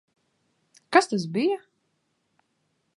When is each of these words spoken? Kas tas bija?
Kas 0.97 1.09
tas 1.11 1.27
bija? 1.37 1.61